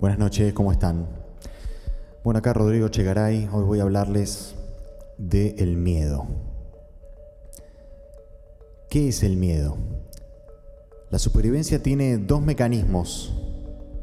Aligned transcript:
Buenas 0.00 0.18
noches, 0.18 0.52
¿cómo 0.52 0.72
están? 0.72 1.06
Bueno, 2.22 2.38
acá 2.38 2.52
Rodrigo 2.52 2.88
Chegaray, 2.88 3.48
hoy 3.52 3.64
voy 3.64 3.80
a 3.80 3.82
hablarles 3.82 4.54
de 5.18 5.54
el 5.58 5.76
miedo. 5.76 6.26
¿Qué 8.90 9.08
es 9.08 9.22
el 9.22 9.36
miedo? 9.36 9.76
La 11.10 11.18
supervivencia 11.18 11.82
tiene 11.82 12.18
dos 12.18 12.42
mecanismos 12.42 13.34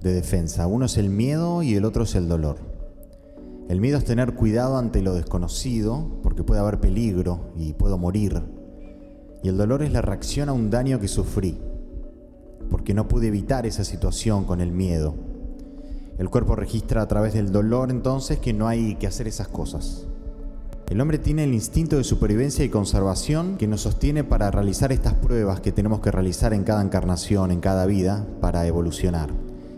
de 0.02 0.14
defensa. 0.14 0.68
Uno 0.68 0.86
es 0.86 0.98
el 0.98 1.10
miedo 1.10 1.64
y 1.64 1.76
el 1.76 1.86
otro 1.86 2.04
es 2.04 2.16
el 2.16 2.28
dolor. 2.28 2.58
El 3.70 3.80
miedo 3.80 3.98
es 3.98 4.06
tener 4.06 4.34
cuidado 4.34 4.78
ante 4.78 5.02
lo 5.02 5.14
desconocido, 5.14 6.20
porque 6.24 6.44
puede 6.44 6.60
haber 6.60 6.80
peligro 6.80 7.52
y 7.56 7.74
puedo 7.74 7.98
morir. 7.98 8.42
Y 9.44 9.50
el 9.50 9.58
dolor 9.58 9.82
es 9.82 9.92
la 9.92 10.02
reacción 10.02 10.50
a 10.50 10.54
un 10.54 10.70
daño 10.70 11.00
que 11.00 11.08
sufrí, 11.08 11.58
porque 12.82 12.96
no 12.96 13.08
pude 13.08 13.28
evitar 13.28 13.68
esa 13.68 13.84
situación 13.84 14.44
con 14.44 14.60
el 14.60 14.72
miedo. 14.72 15.14
El 16.18 16.32
cuerpo 16.32 16.56
registra 16.56 17.04
a 17.04 17.08
través 17.08 17.32
del 17.36 17.52
dolor 17.52 17.92
entonces 17.92 18.40
que 18.40 18.54
no 18.54 18.68
hay 18.68 18.96
que 18.96 19.06
hacer 19.06 19.28
esas 19.28 19.48
cosas. 19.48 20.08
El 20.90 21.00
hombre 21.00 21.20
tiene 21.20 21.44
el 21.44 21.54
instinto 21.54 21.96
de 21.98 22.04
supervivencia 22.04 22.66
y 22.66 22.70
conservación 22.70 23.58
que 23.58 23.68
nos 23.68 23.82
sostiene 23.82 24.24
para 24.24 24.50
realizar 24.50 24.92
estas 24.92 25.14
pruebas 25.14 25.62
que 25.62 25.72
tenemos 25.72 26.00
que 26.00 26.10
realizar 26.10 26.56
en 26.56 26.64
cada 26.64 26.82
encarnación, 26.82 27.52
en 27.52 27.60
cada 27.60 27.86
vida, 27.86 28.26
para 28.42 28.66
evolucionar. 28.66 29.30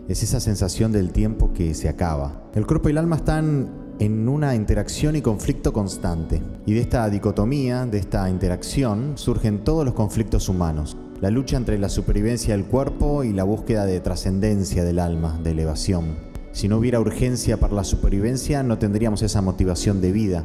Es 0.08 0.22
esa 0.22 0.40
sensación 0.40 0.90
del 0.90 1.12
tiempo 1.12 1.52
que 1.52 1.74
se 1.74 1.90
acaba. 1.90 2.40
El 2.54 2.66
cuerpo 2.66 2.88
y 2.88 2.92
el 2.92 2.98
alma 2.98 3.16
están 3.16 3.68
en 3.98 4.26
una 4.30 4.54
interacción 4.54 5.14
y 5.14 5.20
conflicto 5.20 5.74
constante. 5.74 6.40
Y 6.64 6.72
de 6.72 6.80
esta 6.80 7.10
dicotomía, 7.10 7.84
de 7.84 7.98
esta 7.98 8.30
interacción, 8.30 9.18
surgen 9.18 9.62
todos 9.62 9.84
los 9.84 9.92
conflictos 9.92 10.48
humanos. 10.48 10.96
La 11.24 11.30
lucha 11.30 11.56
entre 11.56 11.78
la 11.78 11.88
supervivencia 11.88 12.54
del 12.54 12.66
cuerpo 12.66 13.24
y 13.24 13.32
la 13.32 13.44
búsqueda 13.44 13.86
de 13.86 13.98
trascendencia 14.00 14.84
del 14.84 14.98
alma, 14.98 15.40
de 15.42 15.52
elevación. 15.52 16.18
Si 16.52 16.68
no 16.68 16.76
hubiera 16.76 17.00
urgencia 17.00 17.56
para 17.56 17.72
la 17.72 17.84
supervivencia, 17.84 18.62
no 18.62 18.76
tendríamos 18.76 19.22
esa 19.22 19.40
motivación 19.40 20.02
de 20.02 20.12
vida 20.12 20.44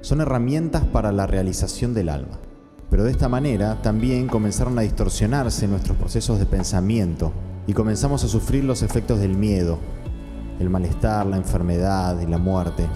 son 0.00 0.22
herramientas 0.22 0.84
para 0.84 1.12
la 1.12 1.26
realización 1.26 1.92
del 1.92 2.08
alma. 2.08 2.38
Pero 2.88 3.04
de 3.04 3.10
esta 3.10 3.28
manera 3.28 3.82
también 3.82 4.28
comenzaron 4.28 4.78
a 4.78 4.82
distorsionarse 4.82 5.68
nuestros 5.68 5.98
procesos 5.98 6.38
de 6.38 6.46
pensamiento 6.46 7.34
y 7.66 7.74
comenzamos 7.74 8.24
a 8.24 8.28
sufrir 8.28 8.64
los 8.64 8.82
efectos 8.82 9.20
del 9.20 9.36
miedo, 9.36 9.78
el 10.58 10.70
malestar, 10.70 11.26
la 11.26 11.36
enfermedad 11.36 12.18
y 12.18 12.26
la 12.26 12.38
muerte. 12.38 12.86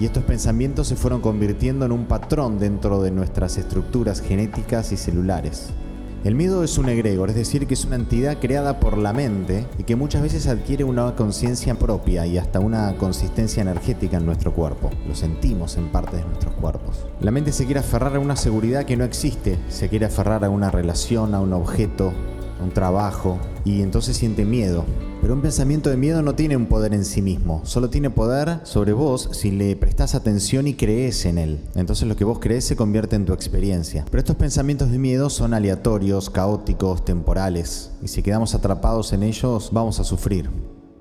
Y 0.00 0.06
estos 0.06 0.24
pensamientos 0.24 0.88
se 0.88 0.96
fueron 0.96 1.20
convirtiendo 1.20 1.84
en 1.84 1.92
un 1.92 2.06
patrón 2.06 2.58
dentro 2.58 3.02
de 3.02 3.10
nuestras 3.10 3.58
estructuras 3.58 4.22
genéticas 4.22 4.90
y 4.92 4.96
celulares. 4.96 5.74
El 6.22 6.34
miedo 6.34 6.62
es 6.62 6.76
un 6.76 6.90
egregor, 6.90 7.30
es 7.30 7.34
decir, 7.34 7.66
que 7.66 7.72
es 7.72 7.86
una 7.86 7.96
entidad 7.96 8.36
creada 8.40 8.78
por 8.78 8.98
la 8.98 9.14
mente 9.14 9.64
y 9.78 9.84
que 9.84 9.96
muchas 9.96 10.20
veces 10.20 10.46
adquiere 10.48 10.84
una 10.84 11.16
conciencia 11.16 11.74
propia 11.76 12.26
y 12.26 12.36
hasta 12.36 12.60
una 12.60 12.94
consistencia 12.98 13.62
energética 13.62 14.18
en 14.18 14.26
nuestro 14.26 14.52
cuerpo. 14.52 14.90
Lo 15.08 15.14
sentimos 15.14 15.78
en 15.78 15.88
parte 15.88 16.18
de 16.18 16.24
nuestros 16.24 16.52
cuerpos. 16.56 17.06
La 17.22 17.30
mente 17.30 17.52
se 17.52 17.64
quiere 17.64 17.80
aferrar 17.80 18.14
a 18.16 18.20
una 18.20 18.36
seguridad 18.36 18.84
que 18.84 18.98
no 18.98 19.04
existe, 19.04 19.58
se 19.70 19.88
quiere 19.88 20.04
aferrar 20.04 20.44
a 20.44 20.50
una 20.50 20.70
relación, 20.70 21.34
a 21.34 21.40
un 21.40 21.54
objeto, 21.54 22.12
un 22.62 22.70
trabajo, 22.70 23.38
y 23.64 23.82
entonces 23.82 24.16
siente 24.16 24.44
miedo. 24.44 24.84
Pero 25.20 25.34
un 25.34 25.42
pensamiento 25.42 25.90
de 25.90 25.98
miedo 25.98 26.22
no 26.22 26.34
tiene 26.34 26.56
un 26.56 26.66
poder 26.66 26.94
en 26.94 27.04
sí 27.04 27.20
mismo, 27.20 27.60
solo 27.64 27.90
tiene 27.90 28.08
poder 28.08 28.60
sobre 28.62 28.94
vos 28.94 29.28
si 29.32 29.50
le 29.50 29.76
prestás 29.76 30.14
atención 30.14 30.66
y 30.66 30.74
crees 30.74 31.26
en 31.26 31.36
él. 31.36 31.60
Entonces 31.74 32.08
lo 32.08 32.16
que 32.16 32.24
vos 32.24 32.38
crees 32.38 32.64
se 32.64 32.76
convierte 32.76 33.16
en 33.16 33.26
tu 33.26 33.34
experiencia. 33.34 34.06
Pero 34.10 34.20
estos 34.20 34.36
pensamientos 34.36 34.90
de 34.90 34.98
miedo 34.98 35.28
son 35.28 35.52
aleatorios, 35.52 36.30
caóticos, 36.30 37.04
temporales, 37.04 37.92
y 38.02 38.08
si 38.08 38.22
quedamos 38.22 38.54
atrapados 38.54 39.12
en 39.12 39.22
ellos 39.22 39.70
vamos 39.72 40.00
a 40.00 40.04
sufrir. 40.04 40.48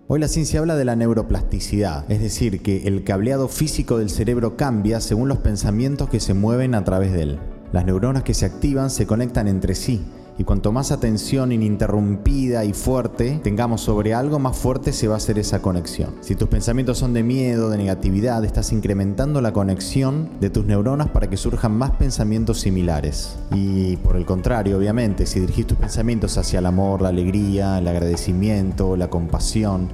Hoy 0.10 0.20
la 0.20 0.28
ciencia 0.28 0.60
habla 0.60 0.76
de 0.76 0.86
la 0.86 0.96
neuroplasticidad, 0.96 2.12
es 2.12 2.20
decir, 2.20 2.62
que 2.62 2.88
el 2.88 3.04
cableado 3.04 3.48
físico 3.48 4.00
del 4.00 4.10
cerebro 4.10 4.58
cambia 4.58 5.00
según 5.02 5.30
los 5.30 5.38
pensamientos 5.38 6.10
que 6.10 6.20
se 6.20 6.34
mueven 6.34 6.74
a 6.74 6.84
través 6.84 7.14
de 7.14 7.22
él. 7.22 7.40
Las 7.72 7.86
neuronas 7.86 8.24
que 8.24 8.34
se 8.34 8.48
activan 8.48 8.90
se 8.90 9.06
conectan 9.06 9.48
entre 9.48 9.76
sí 9.76 10.02
y 10.40 10.46
cuanto 10.46 10.72
más 10.72 10.94
atención 10.94 11.52
ininterrumpida 11.52 12.64
y 12.64 12.72
fuerte 12.72 13.42
tengamos 13.44 13.82
sobre 13.82 14.14
algo, 14.14 14.40
más 14.40 14.58
fuerte 14.58 14.94
se 14.94 15.10
va 15.10 15.16
a 15.16 15.18
hacer 15.18 15.38
esa 15.38 15.62
conexión. 15.62 16.16
Si 16.22 16.34
tus 16.34 16.48
pensamientos 16.48 16.98
son 16.98 17.14
de 17.14 17.24
miedo, 17.24 17.70
de 17.70 17.78
negatividad, 17.78 18.46
estás 18.46 18.72
incrementando 18.72 19.42
la 19.42 19.52
conexión 19.52 20.30
de 20.40 20.50
tus 20.50 20.66
neuronas 20.66 21.10
para 21.10 21.30
que 21.30 21.36
surjan 21.36 21.78
más 21.78 21.92
pensamientos 21.92 22.62
similares. 22.62 23.38
Y 23.54 23.98
por 23.98 24.16
el 24.16 24.26
contrario, 24.26 24.78
obviamente, 24.78 25.26
si 25.26 25.42
dirigís 25.42 25.68
tus 25.68 25.78
pensamientos 25.78 26.38
hacia 26.38 26.60
el 26.60 26.68
amor, 26.68 27.02
la 27.02 27.10
alegría, 27.10 27.78
el 27.78 27.88
agradecimiento, 27.90 28.96
la 28.96 29.10
compasión, 29.10 29.90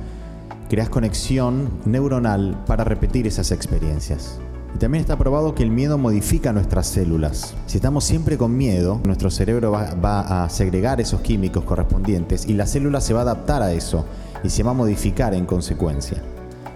creas 0.69 0.89
conexión 0.89 1.72
neuronal 1.85 2.63
para 2.67 2.84
repetir 2.84 3.25
esas 3.25 3.51
experiencias. 3.51 4.39
Y 4.75 4.77
también 4.77 4.99
está 4.99 5.17
probado 5.17 5.55
que 5.55 5.63
el 5.63 5.71
miedo 5.71 5.97
modifica 5.97 6.51
nuestras 6.51 6.87
células. 6.87 7.55
Si 7.65 7.77
estamos 7.77 8.03
siempre 8.03 8.37
con 8.37 8.57
miedo, 8.57 8.99
nuestro 9.05 9.31
cerebro 9.31 9.71
va, 9.71 10.43
a 10.43 10.49
segregar 10.49 10.99
esos 10.99 11.21
químicos 11.21 11.63
correspondientes 11.63 12.45
y 12.45 12.55
la 12.55 12.67
célula 12.67 12.99
se 12.99 13.13
va 13.13 13.21
a 13.21 13.23
adaptar 13.23 13.61
a 13.61 13.71
eso 13.71 14.03
y 14.43 14.49
se 14.49 14.63
va 14.63 14.71
a 14.71 14.73
modificar 14.73 15.33
en 15.33 15.45
consecuencia. 15.45 16.21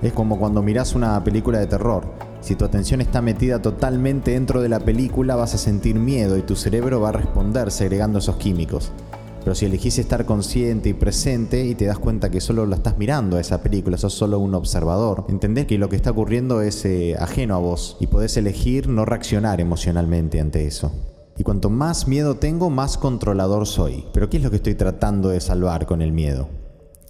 Es 0.02 0.14
como 0.14 0.40
cuando 0.40 0.64
miras 0.64 0.96
una 0.96 1.22
película 1.26 1.60
de 1.60 1.68
terror. 1.68 2.06
Si 2.40 2.56
tu 2.56 2.64
atención 2.64 3.02
está 3.02 3.22
metida 3.22 3.62
totalmente 3.62 4.32
dentro 4.32 4.62
de 4.62 4.70
la 4.70 4.80
película, 4.80 5.36
vas 5.36 5.54
a 5.56 5.58
sentir 5.58 5.96
miedo 5.96 6.38
y 6.38 6.44
tu 6.44 6.56
cerebro 6.56 7.02
va 7.02 7.10
a 7.10 7.12
responder 7.12 7.70
segregando 7.70 8.20
esos 8.20 8.38
químicos. 8.38 8.94
Pero 9.44 9.56
si 9.56 9.66
elegís 9.66 10.00
estar 10.00 10.26
consciente 10.26 10.90
y 10.90 10.94
presente 10.94 11.66
y 11.66 11.76
te 11.76 11.86
das 11.86 12.00
cuenta 12.00 12.30
que 12.30 12.42
solo 12.42 12.66
la 12.66 12.76
estás 12.76 12.98
mirando 12.98 13.38
a 13.38 13.42
esa 13.42 13.64
película, 13.64 13.98
sos 13.98 14.14
solo 14.14 14.40
un 14.40 14.54
observador, 14.54 15.26
entendés 15.30 15.66
que 15.66 15.78
lo 15.78 15.90
que 15.90 15.96
está 15.96 16.12
ocurriendo 16.12 16.62
es 16.62 16.84
eh, 16.86 17.16
ajeno 17.18 17.56
a 17.56 17.60
vos 17.60 17.98
y 18.00 18.08
podés 18.08 18.36
elegir 18.38 18.88
no 18.90 19.06
reaccionar 19.06 19.62
emocionalmente 19.62 20.40
ante 20.40 20.68
eso. 20.68 20.92
Y 21.38 21.44
cuanto 21.44 21.70
más 21.70 22.08
miedo 22.08 22.36
tengo, 22.36 22.70
más 22.70 22.98
controlador 22.98 23.66
soy. 23.66 24.06
Pero 24.14 24.30
¿qué 24.30 24.38
es 24.38 24.44
lo 24.44 24.50
que 24.50 24.58
estoy 24.58 24.76
tratando 24.76 25.30
de 25.30 25.40
salvar 25.40 25.86
con 25.86 26.02
el 26.02 26.12
miedo? 26.12 26.50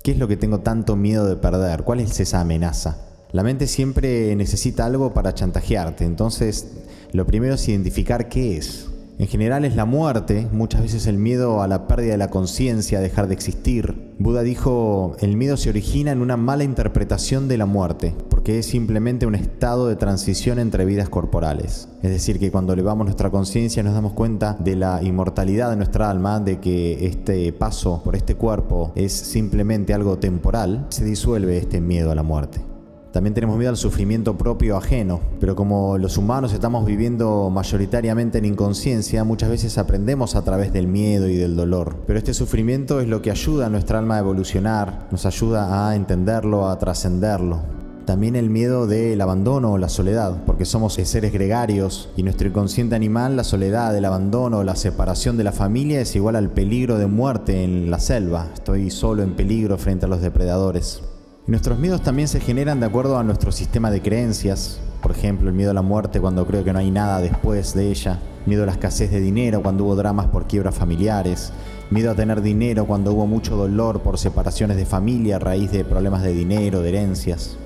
¿Qué 0.03 0.11
es 0.11 0.19
lo 0.19 0.27
que 0.27 0.37
tengo 0.37 0.59
tanto 0.59 0.95
miedo 0.95 1.25
de 1.25 1.35
perder? 1.35 1.83
¿Cuál 1.83 1.99
es 1.99 2.19
esa 2.19 2.39
amenaza? 2.39 3.09
La 3.31 3.43
mente 3.43 3.65
siempre 3.65 4.35
necesita 4.35 4.85
algo 4.85 5.13
para 5.13 5.33
chantajearte, 5.33 6.05
entonces 6.05 6.67
lo 7.11 7.25
primero 7.25 7.55
es 7.55 7.67
identificar 7.67 8.29
qué 8.29 8.57
es. 8.57 8.87
En 9.19 9.27
general 9.27 9.65
es 9.65 9.75
la 9.75 9.83
muerte, 9.83 10.47
muchas 10.53 10.81
veces 10.81 11.05
el 11.05 11.17
miedo 11.17 11.61
a 11.61 11.67
la 11.67 11.87
pérdida 11.87 12.13
de 12.13 12.17
la 12.17 12.29
conciencia, 12.29 12.99
a 12.99 13.01
dejar 13.01 13.27
de 13.27 13.33
existir. 13.33 14.13
Buda 14.17 14.43
dijo, 14.43 15.17
el 15.19 15.35
miedo 15.35 15.57
se 15.57 15.69
origina 15.69 16.13
en 16.13 16.21
una 16.21 16.37
mala 16.37 16.63
interpretación 16.63 17.49
de 17.49 17.57
la 17.57 17.65
muerte, 17.65 18.15
porque 18.29 18.59
es 18.59 18.67
simplemente 18.67 19.25
un 19.25 19.35
estado 19.35 19.89
de 19.89 19.97
transición 19.97 20.57
entre 20.57 20.85
vidas 20.85 21.09
corporales. 21.09 21.89
Es 22.01 22.11
decir, 22.11 22.39
que 22.39 22.49
cuando 22.49 22.71
elevamos 22.71 23.07
nuestra 23.07 23.29
conciencia 23.29 23.83
nos 23.83 23.93
damos 23.93 24.13
cuenta 24.13 24.55
de 24.57 24.77
la 24.77 25.03
inmortalidad 25.03 25.69
de 25.69 25.75
nuestra 25.75 26.09
alma, 26.09 26.39
de 26.39 26.61
que 26.61 27.05
este 27.05 27.51
paso 27.51 28.01
por 28.05 28.15
este 28.15 28.35
cuerpo 28.35 28.93
es 28.95 29.11
simplemente 29.11 29.93
algo 29.93 30.17
temporal, 30.17 30.87
se 30.91 31.03
disuelve 31.03 31.57
este 31.57 31.81
miedo 31.81 32.09
a 32.09 32.15
la 32.15 32.23
muerte. 32.23 32.68
También 33.11 33.33
tenemos 33.33 33.57
miedo 33.57 33.71
al 33.71 33.77
sufrimiento 33.77 34.37
propio 34.37 34.77
ajeno, 34.77 35.19
pero 35.39 35.55
como 35.55 35.97
los 35.97 36.17
humanos 36.17 36.53
estamos 36.53 36.85
viviendo 36.85 37.49
mayoritariamente 37.49 38.37
en 38.37 38.45
inconsciencia, 38.45 39.23
muchas 39.23 39.49
veces 39.49 39.79
aprendemos 39.79 40.35
a 40.35 40.43
través 40.43 40.71
del 40.73 40.85
miedo 40.85 41.27
y 41.27 41.35
del 41.35 41.55
dolor. 41.55 41.95
Pero 42.05 42.19
este 42.19 42.35
sufrimiento 42.35 42.99
es 42.99 43.07
lo 43.07 43.23
que 43.23 43.31
ayuda 43.31 43.65
a 43.65 43.69
nuestra 43.69 43.97
alma 43.97 44.17
a 44.17 44.19
evolucionar, 44.19 45.07
nos 45.09 45.25
ayuda 45.25 45.89
a 45.89 45.95
entenderlo, 45.95 46.69
a 46.69 46.77
trascenderlo. 46.77 47.79
También 48.05 48.35
el 48.35 48.51
miedo 48.51 48.85
del 48.85 49.21
abandono 49.21 49.71
o 49.71 49.77
la 49.79 49.89
soledad, 49.89 50.43
porque 50.45 50.65
somos 50.65 50.93
seres 50.93 51.33
gregarios 51.33 52.09
y 52.15 52.21
nuestro 52.21 52.47
inconsciente 52.47 52.95
animal, 52.95 53.35
la 53.35 53.43
soledad, 53.43 53.95
el 53.97 54.05
abandono, 54.05 54.63
la 54.63 54.75
separación 54.75 55.35
de 55.35 55.43
la 55.43 55.51
familia 55.51 55.99
es 55.99 56.15
igual 56.15 56.35
al 56.35 56.51
peligro 56.51 56.99
de 56.99 57.07
muerte 57.07 57.63
en 57.63 57.89
la 57.89 57.99
selva. 57.99 58.47
Estoy 58.53 58.91
solo 58.91 59.23
en 59.23 59.35
peligro 59.35 59.79
frente 59.79 60.05
a 60.05 60.09
los 60.09 60.21
depredadores 60.21 61.01
nuestros 61.49 61.79
miedos 61.79 62.01
también 62.01 62.27
se 62.27 62.39
generan 62.39 62.79
de 62.79 62.85
acuerdo 62.85 63.17
a 63.17 63.23
nuestro 63.23 63.51
sistema 63.51 63.89
de 63.89 64.03
creencias. 64.03 64.79
Por 65.01 65.11
ejemplo, 65.11 65.49
el 65.49 65.55
miedo 65.55 65.71
a 65.71 65.73
la 65.73 65.81
muerte 65.81 66.21
cuando 66.21 66.45
creo 66.45 66.63
que 66.63 66.71
no 66.73 66.79
hay 66.79 66.91
nada 66.91 67.21
después 67.21 67.73
de 67.73 67.89
ella. 67.89 68.19
Miedo 68.45 68.63
a 68.63 68.65
la 68.67 68.73
escasez 68.73 69.09
de 69.09 69.19
dinero 69.19 69.63
cuando 69.63 69.83
hubo 69.83 69.95
dramas 69.95 70.27
por 70.27 70.45
quiebras 70.45 70.75
familiares. 70.75 71.51
Miedo 71.89 72.11
a 72.11 72.15
tener 72.15 72.43
dinero 72.43 72.85
cuando 72.85 73.13
hubo 73.13 73.25
mucho 73.25 73.55
dolor 73.55 74.01
por 74.01 74.19
separaciones 74.19 74.77
de 74.77 74.85
familia 74.85 75.37
a 75.37 75.39
raíz 75.39 75.71
de 75.71 75.83
problemas 75.83 76.21
de 76.21 76.33
dinero, 76.33 76.81
de 76.81 76.89
herencias. 76.89 77.57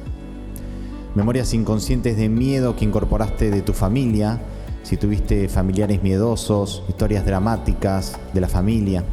Memorias 1.13 1.53
inconscientes 1.53 2.15
de 2.15 2.29
miedo 2.29 2.77
que 2.77 2.86
incorporaste 2.86 3.51
de 3.51 3.62
tu 3.62 3.74
familia, 3.74 4.39
si 4.83 4.95
tuviste 4.95 5.50
familiares 5.50 6.01
miedosos, 6.01 6.83
historias 6.88 7.25
dramáticas 7.25 8.18
de 8.33 8.39
la 8.39 8.47
familia. 8.47 9.03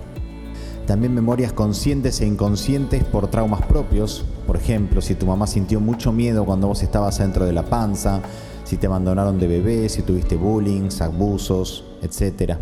También 0.86 1.12
memorias 1.12 1.52
conscientes 1.52 2.20
e 2.20 2.26
inconscientes 2.26 3.02
por 3.04 3.28
traumas 3.28 3.62
propios, 3.62 4.24
por 4.50 4.56
ejemplo, 4.56 5.00
si 5.00 5.14
tu 5.14 5.26
mamá 5.26 5.46
sintió 5.46 5.78
mucho 5.78 6.10
miedo 6.10 6.44
cuando 6.44 6.66
vos 6.66 6.82
estabas 6.82 7.18
dentro 7.18 7.46
de 7.46 7.52
la 7.52 7.66
panza, 7.66 8.20
si 8.64 8.78
te 8.78 8.88
abandonaron 8.88 9.38
de 9.38 9.46
bebé, 9.46 9.88
si 9.88 10.02
tuviste 10.02 10.34
bullying, 10.34 10.88
abusos, 10.98 11.84
etc. 12.02 12.54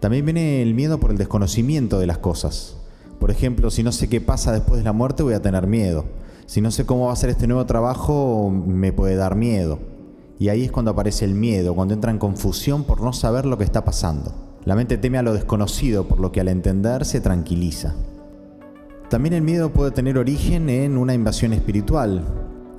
También 0.00 0.24
viene 0.24 0.62
el 0.62 0.74
miedo 0.74 0.98
por 0.98 1.12
el 1.12 1.18
desconocimiento 1.18 2.00
de 2.00 2.08
las 2.08 2.18
cosas. 2.18 2.76
Por 3.20 3.30
ejemplo, 3.30 3.70
si 3.70 3.84
no 3.84 3.92
sé 3.92 4.08
qué 4.08 4.20
pasa 4.20 4.50
después 4.50 4.78
de 4.78 4.82
la 4.82 4.92
muerte, 4.92 5.22
voy 5.22 5.34
a 5.34 5.40
tener 5.40 5.68
miedo. 5.68 6.06
Si 6.46 6.60
no 6.60 6.72
sé 6.72 6.86
cómo 6.86 7.06
va 7.06 7.12
a 7.12 7.16
ser 7.16 7.30
este 7.30 7.46
nuevo 7.46 7.66
trabajo, 7.66 8.50
me 8.50 8.92
puede 8.92 9.14
dar 9.14 9.36
miedo. 9.36 9.78
Y 10.40 10.48
ahí 10.48 10.64
es 10.64 10.72
cuando 10.72 10.90
aparece 10.90 11.24
el 11.24 11.34
miedo, 11.34 11.76
cuando 11.76 11.94
entra 11.94 12.10
en 12.10 12.18
confusión 12.18 12.82
por 12.82 13.00
no 13.00 13.12
saber 13.12 13.46
lo 13.46 13.58
que 13.58 13.64
está 13.64 13.84
pasando. 13.84 14.34
La 14.64 14.74
mente 14.74 14.98
teme 14.98 15.18
a 15.18 15.22
lo 15.22 15.34
desconocido, 15.34 16.08
por 16.08 16.18
lo 16.18 16.32
que 16.32 16.40
al 16.40 16.48
entender 16.48 17.04
se 17.04 17.20
tranquiliza. 17.20 17.94
También 19.12 19.34
el 19.34 19.42
miedo 19.42 19.70
puede 19.74 19.90
tener 19.90 20.16
origen 20.16 20.70
en 20.70 20.96
una 20.96 21.12
invasión 21.12 21.52
espiritual. 21.52 22.24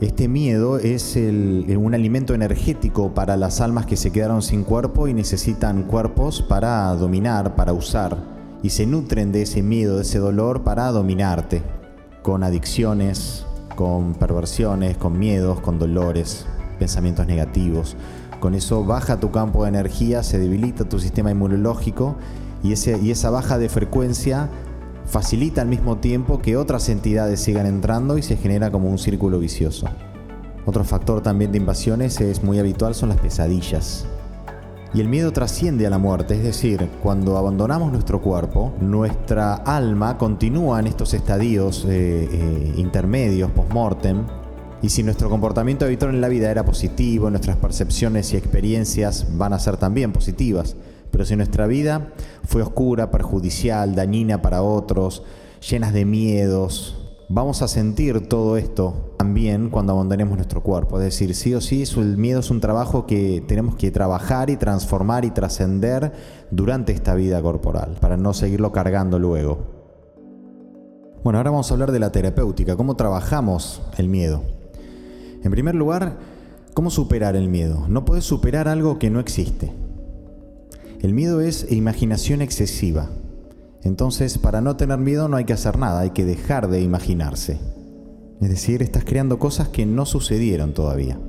Este 0.01 0.27
miedo 0.27 0.79
es 0.79 1.15
un 1.15 1.93
alimento 1.93 2.33
energético 2.33 3.13
para 3.13 3.37
las 3.37 3.61
almas 3.61 3.85
que 3.85 3.95
se 3.95 4.09
quedaron 4.11 4.41
sin 4.41 4.63
cuerpo 4.63 5.07
y 5.07 5.13
necesitan 5.13 5.83
cuerpos 5.83 6.41
para 6.41 6.87
dominar, 6.95 7.55
para 7.55 7.73
usar. 7.73 8.17
Y 8.63 8.71
se 8.71 8.87
nutren 8.87 9.31
de 9.31 9.43
ese 9.43 9.61
miedo, 9.61 9.97
de 9.97 10.01
ese 10.01 10.17
dolor 10.17 10.63
para 10.63 10.87
dominarte, 10.87 11.61
con 12.23 12.43
adicciones, 12.43 13.45
con 13.75 14.15
perversiones, 14.15 14.97
con 14.97 15.19
miedos, 15.19 15.59
con 15.59 15.77
dolores, 15.77 16.47
pensamientos 16.79 17.27
negativos. 17.27 17.95
Con 18.39 18.55
eso 18.55 18.83
baja 18.83 19.19
tu 19.19 19.29
campo 19.29 19.61
de 19.61 19.69
energía, 19.69 20.23
se 20.23 20.39
debilita 20.39 20.89
tu 20.89 20.99
sistema 20.99 21.29
inmunológico 21.29 22.15
y 22.63 22.71
esa 22.73 23.29
baja 23.29 23.59
de 23.59 23.69
frecuencia 23.69 24.49
facilita 25.05 25.61
al 25.61 25.67
mismo 25.67 25.97
tiempo 25.97 26.39
que 26.39 26.57
otras 26.57 26.89
entidades 26.89 27.39
sigan 27.39 27.65
entrando 27.65 28.17
y 28.17 28.23
se 28.23 28.37
genera 28.37 28.71
como 28.71 28.89
un 28.89 28.97
círculo 28.97 29.39
vicioso. 29.39 29.87
Otro 30.65 30.83
factor 30.83 31.21
también 31.21 31.51
de 31.51 31.57
invasiones 31.57 32.19
es 32.21 32.43
muy 32.43 32.59
habitual 32.59 32.95
son 32.95 33.09
las 33.09 33.19
pesadillas. 33.19 34.05
Y 34.93 35.01
el 35.01 35.09
miedo 35.09 35.33
trasciende 35.33 35.87
a 35.87 35.89
la 35.89 35.97
muerte, 35.97 36.35
es 36.35 36.43
decir, 36.43 36.87
cuando 37.01 37.37
abandonamos 37.37 37.91
nuestro 37.91 38.21
cuerpo, 38.21 38.73
nuestra 38.79 39.55
alma 39.55 40.19
continúa 40.19 40.79
en 40.79 40.85
estos 40.87 41.15
estadios 41.15 41.83
eh, 41.85 42.29
eh, 42.31 42.73
intermedios, 42.77 43.49
post-mortem, 43.51 44.23
y 44.83 44.89
si 44.89 45.01
nuestro 45.01 45.29
comportamiento 45.29 45.85
habitual 45.85 46.13
en 46.13 46.21
la 46.21 46.27
vida 46.27 46.51
era 46.51 46.63
positivo, 46.63 47.29
nuestras 47.29 47.57
percepciones 47.57 48.33
y 48.33 48.37
experiencias 48.37 49.25
van 49.35 49.53
a 49.53 49.59
ser 49.59 49.77
también 49.77 50.11
positivas. 50.11 50.75
Pero 51.13 51.25
si 51.25 51.35
nuestra 51.35 51.67
vida 51.67 52.11
fue 52.43 52.63
oscura, 52.63 53.11
perjudicial, 53.11 53.93
dañina 53.93 54.41
para 54.41 54.63
otros, 54.63 55.21
llenas 55.69 55.93
de 55.93 56.05
miedos, 56.05 56.97
vamos 57.29 57.61
a 57.61 57.67
sentir 57.67 58.27
todo 58.27 58.57
esto 58.57 59.13
también 59.19 59.69
cuando 59.69 59.93
abandonemos 59.93 60.35
nuestro 60.37 60.63
cuerpo. 60.63 60.97
Es 60.97 61.05
decir, 61.05 61.35
sí 61.35 61.53
o 61.53 61.61
sí, 61.61 61.83
el 61.97 62.17
miedo 62.17 62.39
es 62.39 62.49
un 62.49 62.59
trabajo 62.59 63.05
que 63.05 63.43
tenemos 63.47 63.75
que 63.75 63.91
trabajar 63.91 64.49
y 64.49 64.57
transformar 64.57 65.23
y 65.23 65.29
trascender 65.29 66.13
durante 66.49 66.93
esta 66.93 67.13
vida 67.13 67.39
corporal, 67.43 67.95
para 68.01 68.17
no 68.17 68.33
seguirlo 68.33 68.71
cargando 68.71 69.19
luego. 69.19 69.59
Bueno, 71.23 71.37
ahora 71.37 71.51
vamos 71.51 71.69
a 71.69 71.75
hablar 71.75 71.91
de 71.91 71.99
la 71.99 72.11
terapéutica, 72.11 72.75
cómo 72.75 72.95
trabajamos 72.95 73.83
el 73.99 74.09
miedo. 74.09 74.41
En 75.43 75.51
primer 75.51 75.75
lugar, 75.75 76.17
¿cómo 76.73 76.89
superar 76.89 77.35
el 77.35 77.49
miedo? 77.49 77.85
No 77.87 78.03
puedes 78.03 78.23
superar 78.25 78.67
algo 78.67 78.97
que 78.97 79.11
no 79.11 79.19
existe. 79.19 79.82
El 81.03 81.13
miedo 81.13 81.41
es 81.41 81.71
imaginación 81.71 82.41
excesiva. 82.41 83.09
Entonces, 83.83 84.39
para 84.39 84.61
no 84.61 84.75
tener 84.75 84.97
miedo 84.97 85.27
no 85.27 85.37
hay 85.37 85.45
que 85.45 85.53
hacer 85.53 85.77
nada, 85.77 85.99
hay 85.99 86.09
que 86.09 86.25
dejar 86.25 86.67
de 86.69 86.81
imaginarse. 86.81 87.59
Es 88.41 88.49
decir, 88.49 88.81
estás 88.81 89.05
creando 89.05 89.37
cosas 89.37 89.67
que 89.67 89.85
no 89.85 90.07
sucedieron 90.07 90.73
todavía. 90.73 91.19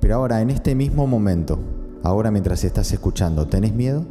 Pero 0.00 0.16
ahora, 0.16 0.40
en 0.40 0.50
este 0.50 0.74
mismo 0.74 1.06
momento, 1.06 1.60
ahora 2.02 2.32
mientras 2.32 2.64
estás 2.64 2.90
escuchando, 2.90 3.46
¿tenés 3.46 3.74
miedo? 3.74 4.04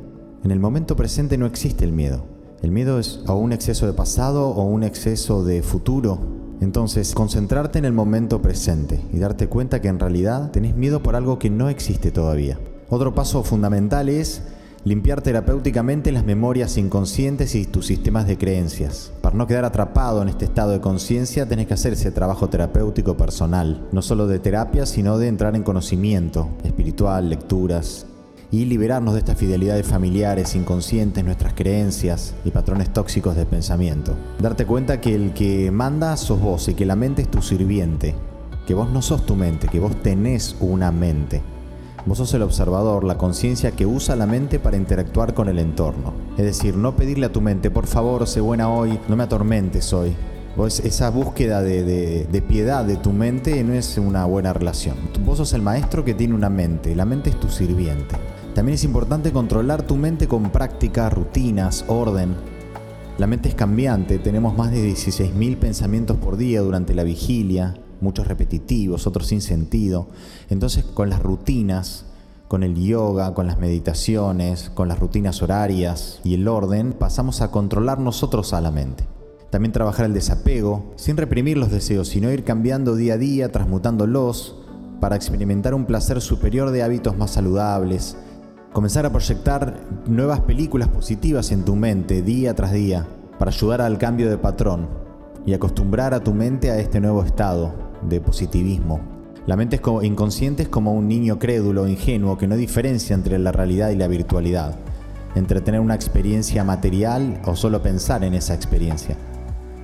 En 0.46 0.52
el 0.52 0.60
momento 0.60 0.96
presente 0.96 1.38
no 1.38 1.48
existe 1.48 1.84
el 1.84 1.92
miedo. 1.92 2.24
El 2.62 2.72
miedo 2.72 3.00
es 3.00 3.20
o 3.28 3.36
un 3.36 3.52
exceso 3.52 3.86
de 3.88 3.94
pasado 3.94 4.48
o 4.48 4.64
un 4.64 4.84
exceso 4.84 5.44
de 5.44 5.62
futuro 5.62 6.38
entonces, 6.60 7.14
concentrarte 7.14 7.78
en 7.78 7.86
el 7.86 7.94
momento 7.94 8.42
presente 8.42 9.00
y 9.14 9.20
darte 9.20 9.48
cuenta 9.48 9.80
que 9.80 9.90
en 9.90 10.00
realidad 10.00 10.52
tenés 10.52 10.76
miedo 10.76 11.04
por 11.04 11.16
algo 11.16 11.38
que 11.38 11.50
no 11.50 11.70
existe 11.70 12.12
todavía. 12.12 12.60
Otro 12.90 13.14
paso 13.14 13.44
fundamental 13.44 14.10
es 14.10 14.42
limpiar 14.84 15.22
terapéuticamente 15.22 16.12
las 16.12 16.26
memorias 16.26 16.78
inconscientes 16.78 17.56
y 17.56 17.66
tus 17.66 17.88
sistemas 17.88 18.28
de 18.28 18.38
creencias. 18.38 19.12
Para 19.22 19.36
no 19.36 19.48
quedar 19.48 19.66
atrapado 19.66 20.22
en 20.22 20.30
este 20.30 20.46
estado 20.46 20.72
de 20.72 20.82
conciencia, 20.82 21.48
tenés 21.48 21.68
que 21.68 21.74
hacer 21.74 21.94
ese 21.94 22.12
trabajo 22.12 22.50
terapéutico 22.50 23.18
personal, 23.18 23.88
no 23.92 24.02
solo 24.02 24.28
de 24.28 24.40
terapia, 24.40 24.86
sino 24.86 25.18
de 25.18 25.28
entrar 25.28 25.56
en 25.56 25.64
conocimiento 25.64 26.50
espiritual, 26.64 27.30
lecturas, 27.30 28.06
y 28.52 28.66
liberarnos 28.66 29.14
de 29.14 29.20
estas 29.20 29.38
fidelidades 29.38 29.86
familiares, 29.86 30.56
inconscientes, 30.56 31.24
nuestras 31.24 31.54
creencias 31.54 32.34
y 32.46 32.52
patrones 32.52 32.92
tóxicos 32.94 33.36
de 33.36 33.46
pensamiento. 33.46 34.16
Darte 34.40 34.66
cuenta 34.66 35.02
que 35.02 35.16
el 35.16 35.34
que 35.34 35.70
manda 35.72 36.16
sos 36.18 36.40
vos 36.40 36.68
y 36.70 36.74
que 36.74 36.86
la 36.86 36.96
mente 36.96 37.24
es 37.24 37.30
tu 37.30 37.42
sirviente, 37.42 38.16
que 38.66 38.74
vos 38.74 38.90
no 38.90 39.02
sos 39.02 39.26
tu 39.26 39.36
mente, 39.36 39.68
que 39.68 39.80
vos 39.80 40.02
tenés 40.02 40.56
una 40.60 40.92
mente. 40.92 41.42
Vos 42.06 42.20
sos 42.20 42.34
el 42.34 42.42
observador, 42.42 43.04
la 43.04 43.18
conciencia 43.18 43.72
que 43.72 43.86
usa 43.86 44.16
la 44.16 44.26
mente 44.26 44.60
para 44.60 44.78
interactuar 44.78 45.34
con 45.34 45.50
el 45.50 45.60
entorno. 45.60 46.14
Es 46.38 46.46
decir, 46.46 46.78
no 46.78 46.96
pedirle 46.96 47.26
a 47.26 47.32
tu 47.32 47.42
mente, 47.42 47.70
por 47.70 47.88
favor, 47.88 48.28
sé 48.28 48.40
buena 48.40 48.70
hoy, 48.70 49.00
no 49.10 49.16
me 49.16 49.24
atormentes 49.24 49.92
hoy. 49.94 50.16
Vos, 50.56 50.80
esa 50.80 51.10
búsqueda 51.10 51.62
de, 51.62 51.84
de, 52.26 52.42
piedad 52.42 52.84
de 52.84 52.96
tu 52.96 53.12
mente 53.12 53.64
no 53.64 53.74
es 53.74 53.98
una 53.98 54.26
buena 54.26 54.54
relación. 54.54 54.96
Vos 55.26 55.38
sos 55.38 55.54
el 55.54 55.62
maestro 55.62 56.04
que 56.04 56.14
tiene 56.14 56.34
una 56.34 56.50
mente, 56.50 56.96
la 56.96 57.06
mente 57.06 57.30
es 57.30 57.40
tu 57.40 57.50
sirviente. 57.50 58.16
También 58.56 58.74
es 58.74 58.84
importante 58.84 59.32
controlar 59.32 59.84
tu 59.84 59.98
mente 59.98 60.28
con 60.28 60.50
práctica, 60.50 61.10
rutinas, 61.10 61.86
orden. 61.88 62.36
La 63.20 63.28
mente 63.28 63.50
es 63.50 63.56
cambiante, 63.56 64.18
tenemos 64.18 64.58
más 64.58 64.72
de 64.72 64.90
16.000 64.90 65.58
pensamientos 65.58 66.18
por 66.18 66.38
día 66.38 66.62
durante 66.62 66.96
la 66.96 67.04
vigilia, 67.04 67.76
muchos 68.02 68.28
repetitivos, 68.28 69.08
otros 69.08 69.28
sin 69.28 69.42
sentido. 69.42 70.08
Entonces 70.50 70.84
con 70.84 71.10
las 71.10 71.22
rutinas, 71.22 72.06
con 72.48 72.64
el 72.64 72.76
yoga, 72.76 73.34
con 73.34 73.48
las 73.48 73.60
meditaciones, 73.60 74.70
con 74.74 74.88
las 74.88 75.00
rutinas 75.00 75.42
horarias 75.42 76.20
y 76.24 76.36
el 76.36 76.48
orden, 76.48 76.94
pasamos 76.94 77.42
a 77.42 77.52
controlar 77.52 78.00
nosotros 78.00 78.54
a 78.54 78.62
la 78.62 78.72
mente. 78.72 79.06
También 79.50 79.72
trabajar 79.72 80.06
el 80.06 80.14
desapego, 80.14 80.94
sin 80.98 81.18
reprimir 81.18 81.58
los 81.58 81.72
deseos, 81.72 82.10
sino 82.10 82.32
ir 82.32 82.44
cambiando 82.44 82.96
día 82.96 83.14
a 83.14 83.18
día, 83.18 83.52
transmutándolos, 83.52 84.56
para 85.00 85.16
experimentar 85.16 85.74
un 85.74 85.86
placer 85.86 86.22
superior 86.22 86.72
de 86.72 86.84
hábitos 86.84 87.18
más 87.18 87.32
saludables, 87.32 88.18
Comenzar 88.78 89.08
a 89.08 89.12
proyectar 89.12 89.74
nuevas 90.06 90.42
películas 90.42 90.88
positivas 90.90 91.52
en 91.52 91.66
tu 91.66 91.76
mente 91.76 92.22
día 92.22 92.54
tras 92.54 92.74
día 92.74 93.08
para 93.40 93.50
ayudar 93.50 93.82
al 93.82 93.98
cambio 93.98 94.30
de 94.30 94.38
patrón 94.38 94.88
y 95.48 95.54
acostumbrar 95.54 96.14
a 96.14 96.20
tu 96.20 96.32
mente 96.32 96.70
a 96.70 96.78
este 96.78 97.00
nuevo 97.00 97.24
estado 97.24 97.74
de 98.08 98.22
positivismo. 98.22 99.00
La 99.46 99.56
mente 99.56 99.80
inconsciente 100.04 100.64
es 100.64 100.70
como 100.70 100.94
un 100.94 101.08
niño 101.08 101.40
crédulo 101.40 101.84
o 101.84 101.88
ingenuo 101.88 102.38
que 102.38 102.48
no 102.48 102.58
diferencia 102.58 103.14
entre 103.14 103.40
la 103.40 103.52
realidad 103.52 103.92
y 103.92 103.96
la 103.96 104.08
virtualidad, 104.08 104.76
entre 105.36 105.62
tener 105.62 105.80
una 105.80 105.96
experiencia 105.96 106.64
material 106.64 107.42
o 107.46 107.56
solo 107.56 107.82
pensar 107.82 108.24
en 108.24 108.34
esa 108.34 108.54
experiencia. 108.54 109.16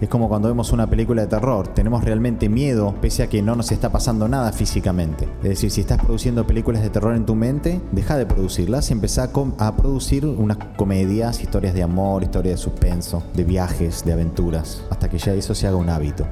Es 0.03 0.09
como 0.09 0.27
cuando 0.27 0.49
vemos 0.49 0.73
una 0.73 0.89
película 0.89 1.21
de 1.21 1.29
terror, 1.29 1.69
tenemos 1.69 2.03
realmente 2.03 2.49
miedo 2.49 2.93
pese 2.99 3.23
a 3.23 3.29
que 3.29 3.41
no 3.41 3.55
nos 3.55 3.71
está 3.71 3.89
pasando 3.89 4.27
nada 4.27 4.51
físicamente. 4.51 5.29
Es 5.43 5.49
decir, 5.49 5.71
si 5.71 5.79
estás 5.79 6.03
produciendo 6.03 6.45
películas 6.45 6.81
de 6.81 6.89
terror 6.89 7.15
en 7.15 7.25
tu 7.25 7.35
mente, 7.35 7.79
deja 7.93 8.17
de 8.17 8.25
producirlas 8.25 8.89
y 8.89 8.93
empezá 8.93 9.31
a, 9.59 9.75
producir 9.77 10.25
unas 10.25 10.57
comedias, 10.75 11.41
historias 11.41 11.73
de 11.73 11.83
amor, 11.83 12.21
historias 12.21 12.59
de 12.59 12.63
suspenso, 12.63 13.23
de 13.33 13.45
viajes, 13.45 14.03
de 14.03 14.11
aventuras, 14.11 14.83
hasta 14.89 15.09
que 15.09 15.19
ya 15.19 15.33
eso 15.35 15.55
se 15.55 15.67
haga 15.67 15.77
un 15.77 15.89
hábito. 15.89 16.27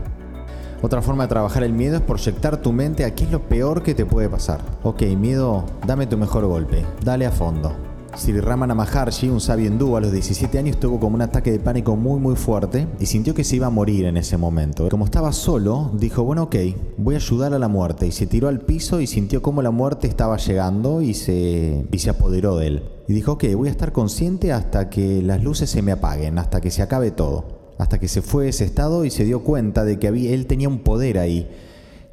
Otra 0.83 1.03
forma 1.03 1.23
de 1.23 1.29
trabajar 1.29 1.63
el 1.63 1.73
miedo 1.73 1.97
es 1.97 2.01
proyectar 2.01 2.57
tu 2.57 2.73
mente 2.73 3.05
a 3.05 3.13
qué 3.13 3.25
es 3.25 3.31
lo 3.31 3.41
peor 3.47 3.83
que 3.83 3.93
te 3.93 4.05
puede 4.05 4.29
pasar. 4.29 4.61
Ok, 4.81 5.03
miedo, 5.15 5.63
dame 5.85 6.07
tu 6.07 6.17
mejor 6.17 6.47
golpe, 6.47 6.83
dale 7.03 7.27
a 7.27 7.31
fondo. 7.31 7.71
Sri 8.15 8.41
Ramana 8.41 8.73
Maharshi, 8.73 9.29
un 9.29 9.39
sabio 9.39 9.67
hindú, 9.67 9.95
a 9.95 10.01
los 10.01 10.11
17 10.11 10.57
años 10.57 10.79
tuvo 10.79 10.99
como 10.99 11.15
un 11.15 11.21
ataque 11.21 11.51
de 11.51 11.59
pánico 11.59 11.95
muy 11.95 12.19
muy 12.19 12.35
fuerte 12.35 12.87
y 12.99 13.05
sintió 13.05 13.33
que 13.33 13.43
se 13.43 13.55
iba 13.55 13.67
a 13.67 13.69
morir 13.69 14.05
en 14.05 14.17
ese 14.17 14.37
momento. 14.37 14.89
Como 14.89 15.05
estaba 15.05 15.31
solo, 15.31 15.91
dijo, 15.93 16.23
bueno, 16.23 16.43
ok, 16.43 16.55
voy 16.97 17.13
a 17.13 17.19
ayudar 17.19 17.53
a 17.53 17.59
la 17.59 17.67
muerte. 17.67 18.07
Y 18.07 18.11
se 18.11 18.25
tiró 18.25 18.47
al 18.47 18.61
piso 18.61 18.99
y 18.99 19.07
sintió 19.07 19.41
como 19.41 19.61
la 19.61 19.71
muerte 19.71 20.07
estaba 20.07 20.37
llegando 20.37 21.03
y 21.03 21.13
se, 21.13 21.85
y 21.91 21.99
se 21.99 22.09
apoderó 22.09 22.57
de 22.57 22.67
él. 22.67 22.83
Y 23.07 23.13
dijo, 23.13 23.33
ok, 23.33 23.45
voy 23.55 23.67
a 23.69 23.71
estar 23.71 23.91
consciente 23.91 24.51
hasta 24.51 24.89
que 24.89 25.21
las 25.21 25.43
luces 25.43 25.69
se 25.69 25.81
me 25.83 25.91
apaguen, 25.91 26.39
hasta 26.39 26.59
que 26.59 26.71
se 26.71 26.81
acabe 26.81 27.11
todo. 27.11 27.60
Hasta 27.81 27.99
que 27.99 28.07
se 28.07 28.21
fue 28.21 28.47
ese 28.47 28.63
estado 28.63 29.05
y 29.05 29.09
se 29.09 29.25
dio 29.25 29.43
cuenta 29.43 29.83
de 29.83 29.97
que 29.97 30.07
había, 30.07 30.35
él 30.35 30.45
tenía 30.45 30.69
un 30.69 30.83
poder 30.83 31.17
ahí, 31.17 31.49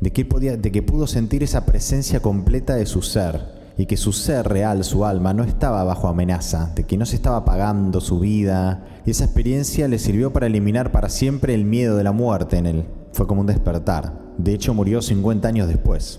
de 0.00 0.10
que, 0.14 0.24
de 0.24 0.72
que 0.72 0.82
pudo 0.82 1.06
sentir 1.06 1.42
esa 1.42 1.66
presencia 1.66 2.20
completa 2.20 2.74
de 2.74 2.86
su 2.86 3.02
ser 3.02 3.42
y 3.76 3.84
que 3.84 3.98
su 3.98 4.14
ser 4.14 4.48
real, 4.48 4.82
su 4.82 5.04
alma, 5.04 5.34
no 5.34 5.44
estaba 5.44 5.84
bajo 5.84 6.08
amenaza, 6.08 6.72
de 6.74 6.84
que 6.84 6.96
no 6.96 7.04
se 7.04 7.16
estaba 7.16 7.44
pagando 7.44 8.00
su 8.00 8.18
vida, 8.18 9.02
y 9.04 9.10
esa 9.10 9.26
experiencia 9.26 9.88
le 9.88 9.98
sirvió 9.98 10.32
para 10.32 10.46
eliminar 10.46 10.90
para 10.90 11.10
siempre 11.10 11.52
el 11.52 11.66
miedo 11.66 11.98
de 11.98 12.04
la 12.04 12.12
muerte 12.12 12.56
en 12.56 12.64
él. 12.64 12.86
Fue 13.12 13.26
como 13.26 13.42
un 13.42 13.46
despertar. 13.46 14.18
De 14.38 14.54
hecho, 14.54 14.72
murió 14.72 15.02
50 15.02 15.46
años 15.48 15.68
después. 15.68 16.18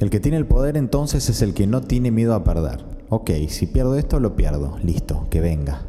El 0.00 0.08
que 0.08 0.18
tiene 0.18 0.38
el 0.38 0.46
poder 0.46 0.78
entonces 0.78 1.28
es 1.28 1.42
el 1.42 1.52
que 1.52 1.66
no 1.66 1.82
tiene 1.82 2.10
miedo 2.10 2.34
a 2.34 2.42
perder. 2.42 2.86
Ok, 3.10 3.32
si 3.48 3.66
pierdo 3.66 3.98
esto, 3.98 4.18
lo 4.18 4.34
pierdo. 4.34 4.78
Listo, 4.82 5.26
que 5.28 5.42
venga. 5.42 5.82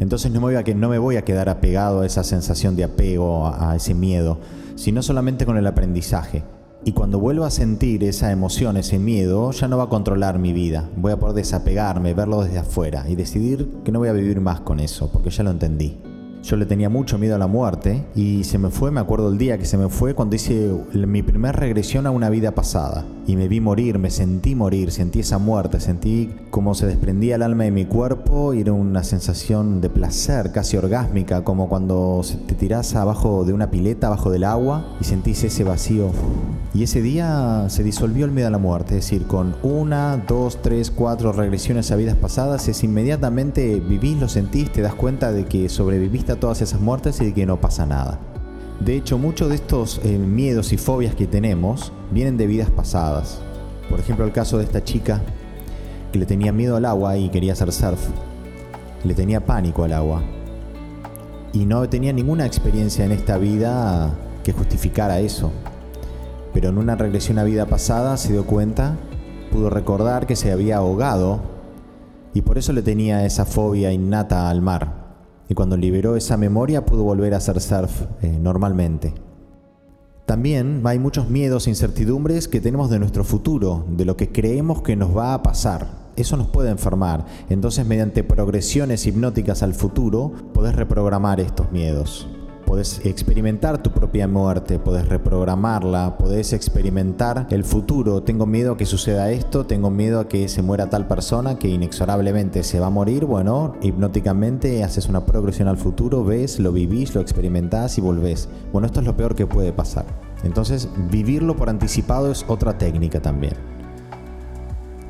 Entonces 0.00 0.32
no 0.32 0.40
me 0.40 0.52
voy 0.52 0.56
a, 0.56 0.74
no 0.74 0.88
me 0.88 0.98
voy 0.98 1.16
a 1.16 1.24
quedar 1.24 1.48
apegado 1.48 2.00
a 2.00 2.06
esa 2.06 2.24
sensación 2.24 2.76
de 2.76 2.84
apego, 2.84 3.46
a 3.46 3.74
ese 3.76 3.94
miedo, 3.94 4.38
sino 4.76 5.02
solamente 5.02 5.46
con 5.46 5.56
el 5.56 5.66
aprendizaje. 5.66 6.42
Y 6.86 6.92
cuando 6.92 7.18
vuelva 7.18 7.46
a 7.46 7.50
sentir 7.50 8.04
esa 8.04 8.30
emoción, 8.30 8.76
ese 8.76 8.98
miedo, 8.98 9.50
ya 9.52 9.68
no 9.68 9.78
va 9.78 9.84
a 9.84 9.88
controlar 9.88 10.38
mi 10.38 10.52
vida. 10.52 10.90
Voy 10.96 11.12
a 11.12 11.16
poder 11.16 11.36
desapegarme, 11.36 12.12
verlo 12.12 12.42
desde 12.42 12.58
afuera 12.58 13.06
y 13.08 13.16
decidir 13.16 13.70
que 13.84 13.90
no 13.90 14.00
voy 14.00 14.08
a 14.08 14.12
vivir 14.12 14.40
más 14.40 14.60
con 14.60 14.80
eso, 14.80 15.10
porque 15.10 15.30
ya 15.30 15.44
lo 15.44 15.50
entendí. 15.50 15.96
Yo 16.44 16.58
le 16.58 16.66
tenía 16.66 16.90
mucho 16.90 17.16
miedo 17.16 17.36
a 17.36 17.38
la 17.38 17.46
muerte 17.46 18.04
y 18.14 18.44
se 18.44 18.58
me 18.58 18.68
fue, 18.68 18.90
me 18.90 19.00
acuerdo 19.00 19.30
el 19.30 19.38
día 19.38 19.56
que 19.56 19.64
se 19.64 19.78
me 19.78 19.88
fue 19.88 20.12
cuando 20.12 20.36
hice 20.36 20.74
mi 20.92 21.22
primera 21.22 21.52
regresión 21.52 22.06
a 22.06 22.10
una 22.10 22.28
vida 22.28 22.54
pasada. 22.54 23.06
Y 23.26 23.36
me 23.36 23.48
vi 23.48 23.60
morir, 23.60 23.98
me 23.98 24.10
sentí 24.10 24.54
morir, 24.54 24.90
sentí 24.92 25.20
esa 25.20 25.38
muerte, 25.38 25.80
sentí 25.80 26.28
como 26.50 26.74
se 26.74 26.86
desprendía 26.86 27.36
el 27.36 27.42
alma 27.42 27.64
de 27.64 27.70
mi 27.70 27.86
cuerpo 27.86 28.52
y 28.52 28.60
era 28.60 28.74
una 28.74 29.04
sensación 29.04 29.80
de 29.80 29.88
placer 29.88 30.52
casi 30.52 30.76
orgásmica, 30.76 31.42
como 31.44 31.70
cuando 31.70 32.20
te 32.46 32.54
tirás 32.54 32.94
abajo 32.94 33.46
de 33.46 33.54
una 33.54 33.70
pileta, 33.70 34.08
abajo 34.08 34.30
del 34.30 34.44
agua 34.44 34.84
y 35.00 35.04
sentís 35.04 35.42
ese 35.44 35.64
vacío. 35.64 36.10
Y 36.74 36.82
ese 36.82 37.00
día 37.00 37.66
se 37.70 37.82
disolvió 37.82 38.26
el 38.26 38.32
miedo 38.32 38.48
a 38.48 38.50
la 38.50 38.58
muerte, 38.58 38.98
es 38.98 39.04
decir, 39.04 39.26
con 39.26 39.54
una, 39.62 40.18
dos, 40.28 40.60
tres, 40.60 40.90
cuatro 40.90 41.32
regresiones 41.32 41.90
a 41.90 41.96
vidas 41.96 42.16
pasadas, 42.16 42.68
es 42.68 42.84
inmediatamente 42.84 43.80
vivís, 43.80 44.20
lo 44.20 44.28
sentís, 44.28 44.70
te 44.70 44.82
das 44.82 44.94
cuenta 44.94 45.32
de 45.32 45.46
que 45.46 45.70
sobreviviste 45.70 46.33
todas 46.36 46.62
esas 46.62 46.80
muertes 46.80 47.20
y 47.20 47.26
de 47.26 47.34
que 47.34 47.46
no 47.46 47.60
pasa 47.60 47.86
nada. 47.86 48.18
De 48.80 48.96
hecho, 48.96 49.18
muchos 49.18 49.48
de 49.48 49.54
estos 49.54 50.00
eh, 50.04 50.18
miedos 50.18 50.72
y 50.72 50.76
fobias 50.76 51.14
que 51.14 51.26
tenemos 51.26 51.92
vienen 52.10 52.36
de 52.36 52.46
vidas 52.46 52.70
pasadas. 52.70 53.40
Por 53.88 54.00
ejemplo, 54.00 54.24
el 54.24 54.32
caso 54.32 54.58
de 54.58 54.64
esta 54.64 54.82
chica 54.82 55.20
que 56.12 56.18
le 56.18 56.26
tenía 56.26 56.52
miedo 56.52 56.76
al 56.76 56.84
agua 56.84 57.16
y 57.16 57.28
quería 57.28 57.52
hacer 57.54 57.72
surf. 57.72 58.00
Le 59.04 59.14
tenía 59.14 59.44
pánico 59.44 59.84
al 59.84 59.92
agua. 59.92 60.22
Y 61.52 61.66
no 61.66 61.88
tenía 61.88 62.12
ninguna 62.12 62.46
experiencia 62.46 63.04
en 63.04 63.12
esta 63.12 63.38
vida 63.38 64.14
que 64.42 64.52
justificara 64.52 65.20
eso. 65.20 65.52
Pero 66.52 66.68
en 66.68 66.78
una 66.78 66.94
regresión 66.94 67.38
a 67.38 67.44
vida 67.44 67.66
pasada 67.66 68.16
se 68.16 68.32
dio 68.32 68.46
cuenta, 68.46 68.96
pudo 69.50 69.70
recordar 69.70 70.26
que 70.26 70.36
se 70.36 70.52
había 70.52 70.76
ahogado 70.78 71.40
y 72.32 72.42
por 72.42 72.58
eso 72.58 72.72
le 72.72 72.82
tenía 72.82 73.24
esa 73.24 73.44
fobia 73.44 73.92
innata 73.92 74.50
al 74.50 74.60
mar. 74.62 74.93
Y 75.48 75.54
cuando 75.54 75.76
liberó 75.76 76.16
esa 76.16 76.36
memoria 76.36 76.84
pudo 76.84 77.02
volver 77.04 77.34
a 77.34 77.38
hacer 77.38 77.60
surf 77.60 78.02
eh, 78.22 78.38
normalmente. 78.40 79.14
También 80.26 80.80
hay 80.84 80.98
muchos 80.98 81.28
miedos 81.28 81.66
e 81.66 81.70
incertidumbres 81.70 82.48
que 82.48 82.60
tenemos 82.60 82.88
de 82.88 82.98
nuestro 82.98 83.24
futuro, 83.24 83.84
de 83.90 84.06
lo 84.06 84.16
que 84.16 84.32
creemos 84.32 84.80
que 84.80 84.96
nos 84.96 85.14
va 85.14 85.34
a 85.34 85.42
pasar. 85.42 86.04
Eso 86.16 86.36
nos 86.36 86.48
puede 86.48 86.70
enfermar. 86.70 87.26
Entonces 87.50 87.86
mediante 87.86 88.24
progresiones 88.24 89.06
hipnóticas 89.06 89.62
al 89.62 89.74
futuro 89.74 90.32
podés 90.54 90.76
reprogramar 90.76 91.40
estos 91.40 91.70
miedos. 91.72 92.26
Podés 92.74 93.06
experimentar 93.06 93.80
tu 93.84 93.92
propia 93.92 94.26
muerte, 94.26 94.80
podés 94.80 95.08
reprogramarla, 95.08 96.18
podés 96.18 96.52
experimentar 96.52 97.46
el 97.50 97.62
futuro. 97.62 98.24
Tengo 98.24 98.46
miedo 98.46 98.72
a 98.72 98.76
que 98.76 98.84
suceda 98.84 99.30
esto, 99.30 99.64
tengo 99.64 99.90
miedo 99.90 100.18
a 100.18 100.26
que 100.26 100.48
se 100.48 100.60
muera 100.60 100.90
tal 100.90 101.06
persona 101.06 101.56
que 101.56 101.68
inexorablemente 101.68 102.64
se 102.64 102.80
va 102.80 102.88
a 102.88 102.90
morir. 102.90 103.26
Bueno, 103.26 103.76
hipnóticamente 103.80 104.82
haces 104.82 105.08
una 105.08 105.24
progresión 105.24 105.68
al 105.68 105.76
futuro, 105.76 106.24
ves, 106.24 106.58
lo 106.58 106.72
vivís, 106.72 107.14
lo 107.14 107.20
experimentás 107.20 107.96
y 107.98 108.00
volvés. 108.00 108.48
Bueno, 108.72 108.86
esto 108.86 108.98
es 108.98 109.06
lo 109.06 109.16
peor 109.16 109.36
que 109.36 109.46
puede 109.46 109.72
pasar. 109.72 110.06
Entonces, 110.42 110.88
vivirlo 111.12 111.54
por 111.54 111.70
anticipado 111.70 112.32
es 112.32 112.44
otra 112.48 112.76
técnica 112.76 113.22
también. 113.22 113.54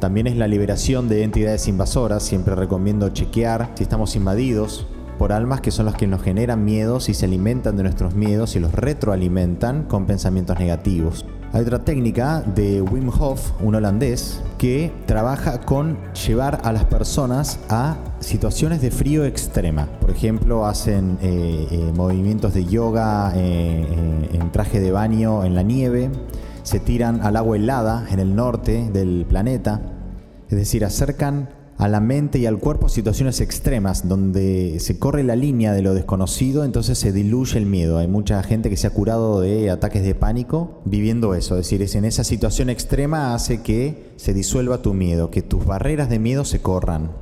También 0.01 0.27
es 0.27 0.37
la 0.37 0.49
liberación 0.49 1.09
de 1.09 1.23
entidades 1.23 1.67
invasoras. 1.67 2.25
Siempre 2.25 2.55
recomiendo 2.57 3.09
chequear 3.09 3.73
si 3.75 3.85
estamos 3.85 4.17
invadidos 4.17 4.87
por 5.19 5.33
almas 5.33 5.61
que 5.61 5.71
son 5.71 5.87
las 5.87 5.95
que 5.95 6.07
nos 6.07 6.23
generan 6.23 6.65
miedos 6.65 7.09
y 7.09 7.15
se 7.15 7.27
alimentan 7.27 7.77
de 7.77 7.83
nuestros 7.83 8.15
miedos 8.15 8.57
y 8.57 8.61
los 8.61 8.73
retroalimentan 8.73 9.85
con 9.85 10.07
pensamientos 10.07 10.59
negativos. 10.59 11.25
Hay 11.55 11.63
otra 11.63 11.85
técnica 11.85 12.41
de 12.41 12.83
Wim 12.83 13.09
Hof, 13.11 13.53
un 13.63 13.77
holandés, 13.77 14.43
que 14.59 14.93
trabaja 15.07 15.61
con 15.61 15.97
llevar 16.27 16.61
a 16.65 16.73
las 16.73 16.85
personas 16.85 17.61
a 17.69 17.97
situaciones 18.19 18.83
de 18.83 18.91
frío 18.91 19.25
extrema. 19.25 19.87
Por 20.01 20.11
ejemplo, 20.11 20.67
hacen 20.67 21.17
eh, 21.23 21.69
eh, 21.71 21.93
movimientos 21.95 22.55
de 22.55 22.65
yoga 22.65 23.33
eh, 23.37 24.29
en 24.33 24.51
traje 24.51 24.81
de 24.81 24.91
baño 24.91 25.45
en 25.45 25.55
la 25.55 25.63
nieve, 25.63 26.11
se 26.65 26.81
tiran 26.81 27.21
al 27.23 27.37
agua 27.37 27.57
helada 27.57 28.05
en 28.11 28.19
el 28.19 28.35
norte 28.35 28.91
del 28.93 29.25
planeta, 29.29 29.81
es 30.49 30.59
decir, 30.59 30.85
acercan 30.85 31.51
a 31.77 31.89
la 31.89 32.01
mente 32.01 32.39
y 32.39 32.47
al 32.47 32.59
cuerpo 32.59 32.89
situaciones 32.89 33.41
extremas 33.41 34.09
donde 34.09 34.79
se 34.81 34.99
corre 34.99 35.23
la 35.25 35.37
línea 35.37 35.73
de 35.73 35.83
lo 35.83 35.95
desconocido, 35.95 36.65
entonces 36.65 36.99
se 36.99 37.13
diluye 37.13 37.59
el 37.59 37.67
miedo. 37.67 37.99
Hay 37.99 38.09
mucha 38.09 38.43
gente 38.43 38.71
que 38.71 38.77
se 38.77 38.87
ha 38.87 38.91
curado 38.91 39.41
de 39.41 39.71
ataques 39.71 40.03
de 40.03 40.15
pánico 40.15 40.81
viviendo 40.85 41.35
eso, 41.35 41.55
es 41.57 41.67
decir, 41.67 41.83
es 41.83 41.95
en 41.95 42.05
esa 42.05 42.25
situación 42.25 42.71
extrema 42.71 43.35
hace 43.35 43.63
que 43.63 44.13
se 44.17 44.35
disuelva 44.35 44.83
tu 44.83 44.95
miedo, 44.95 45.31
que 45.31 45.43
tus 45.43 45.65
barreras 45.67 46.09
de 46.09 46.19
miedo 46.19 46.45
se 46.45 46.61
corran. 46.61 47.13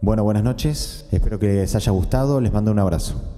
Bueno, 0.00 0.22
buenas 0.22 0.44
noches, 0.44 1.06
espero 1.10 1.38
que 1.38 1.48
les 1.48 1.74
haya 1.74 1.92
gustado, 1.92 2.40
les 2.40 2.52
mando 2.52 2.70
un 2.70 2.78
abrazo. 2.78 3.37